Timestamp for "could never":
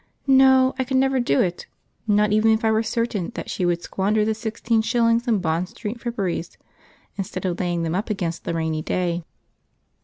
0.83-1.19